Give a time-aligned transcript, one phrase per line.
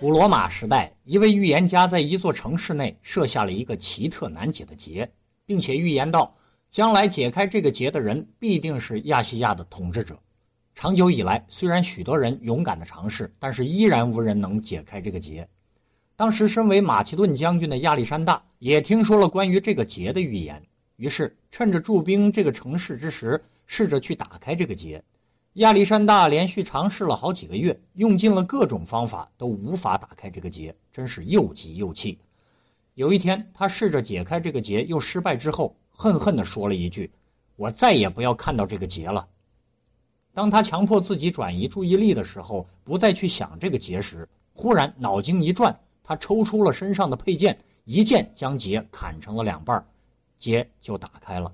[0.00, 5.06] 古罗马时代，一位预言家在一座城市内设下了一个奇特难解的结，
[5.44, 6.34] 并且预言到，
[6.70, 10.18] 将来解开这个结的人必定是亚细亚的统治者。
[10.74, 15.46] 长久以来，虽然许多人勇敢的尝试，但是依然无人能解开这个结。
[16.16, 20.62] 当时，身为马其顿将军的亚历山大也听说了关于这个结的预言，
[20.96, 25.04] 于是趁着驻兵这个城市之时，试着去打开这个结。
[25.54, 32.16] 亚历山大连续尝试了好几个月，用尽了各种方法，都无法打开这个结，真是又急又气。
[32.94, 37.10] 有一天，他试着解开这个结，又失败之后，恨恨地说了一句
[37.56, 39.26] ：“我再也不要看到这个结了。”
[40.32, 49.84] 当他强迫自己转移注意力的时候，不再去想这个结时，忽然脑筋一转，他抽出了身上的佩剑，一剑将结砍成了两半，
[50.38, 51.52] 结就打开了。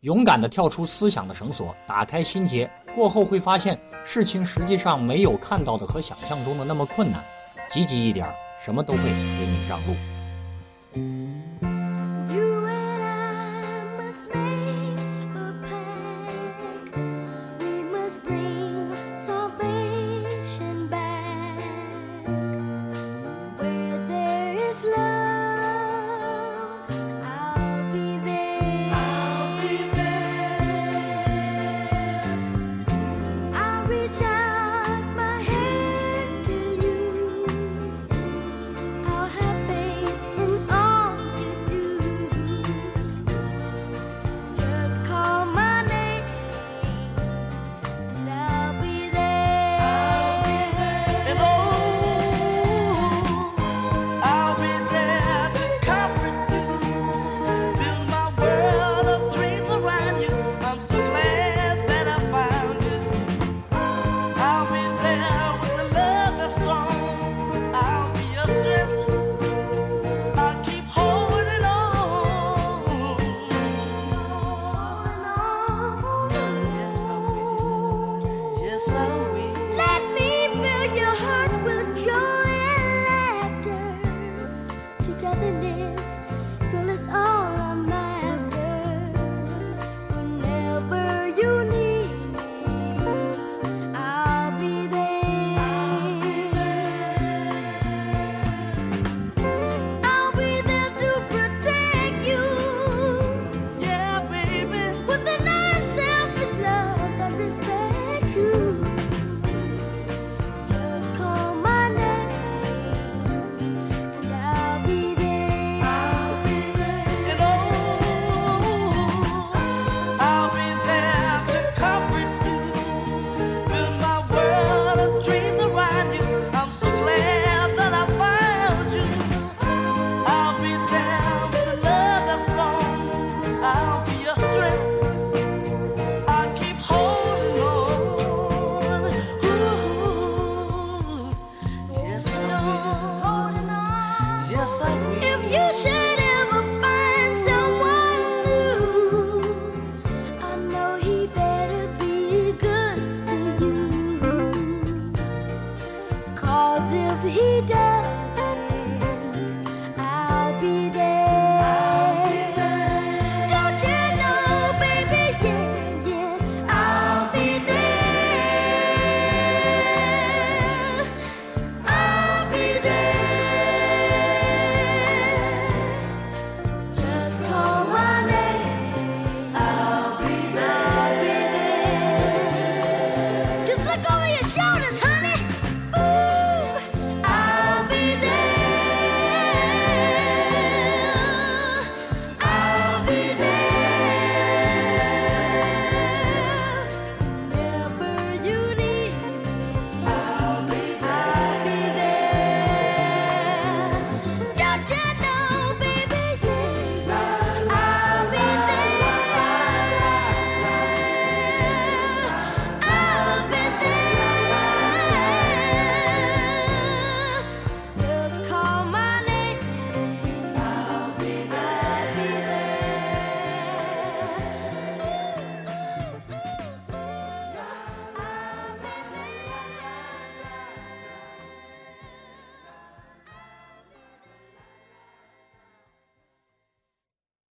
[0.00, 7.22] 勇敢地跳出思想的绳索，打开心结过后，会发现事情实际上没有看到的和想象中的那么困难。
[7.70, 8.26] 积极一点，
[8.64, 9.94] 什么都会给你让路。